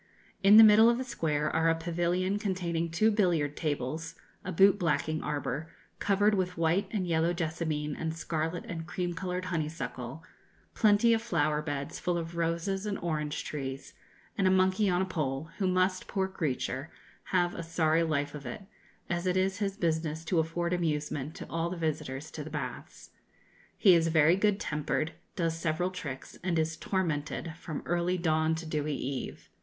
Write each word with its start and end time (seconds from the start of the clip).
In 0.41 0.57
the 0.57 0.63
middle 0.63 0.89
of 0.89 0.97
the 0.97 1.03
square 1.03 1.55
are 1.55 1.69
a 1.69 1.75
pavilion 1.75 2.39
containing 2.39 2.89
two 2.89 3.11
billiard 3.11 3.55
tables, 3.55 4.15
a 4.43 4.51
boot 4.51 4.79
blacking 4.79 5.21
arbour, 5.21 5.67
covered 5.99 6.33
with 6.33 6.57
white 6.57 6.87
and 6.89 7.05
yellow 7.05 7.33
jessamine 7.33 7.95
and 7.95 8.15
scarlet 8.15 8.65
and 8.67 8.87
cream 8.87 9.13
coloured 9.13 9.45
honeysuckle, 9.53 10.23
plenty 10.73 11.13
of 11.13 11.21
flower 11.21 11.61
beds, 11.61 11.99
full 11.99 12.17
of 12.17 12.35
roses 12.35 12.87
and 12.87 12.97
orange 12.97 13.43
trees, 13.43 13.93
and 14.35 14.47
a 14.47 14.49
monkey 14.49 14.89
on 14.89 15.03
a 15.03 15.05
pole, 15.05 15.51
who 15.59 15.67
must, 15.67 16.07
poor 16.07 16.27
creature, 16.27 16.89
have 17.25 17.53
a 17.53 17.61
sorry 17.61 18.01
life 18.01 18.33
of 18.33 18.43
it, 18.43 18.63
as 19.07 19.27
it 19.27 19.37
is 19.37 19.59
his 19.59 19.77
business 19.77 20.25
to 20.25 20.39
afford 20.39 20.73
amusement 20.73 21.35
to 21.35 21.47
all 21.47 21.69
the 21.69 21.77
visitors 21.77 22.31
to 22.31 22.43
the 22.43 22.49
baths. 22.49 23.11
He 23.77 23.93
is 23.93 24.07
very 24.07 24.35
good 24.35 24.59
tempered, 24.59 25.13
does 25.35 25.55
several 25.59 25.91
tricks, 25.91 26.39
and 26.43 26.57
is 26.57 26.75
tormented 26.75 27.53
'from 27.55 27.83
early 27.85 28.17
dawn 28.17 28.55
to 28.55 28.65
dewy 28.65 28.95
eve.' 28.95 29.47